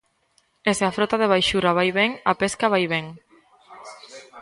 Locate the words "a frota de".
0.89-1.31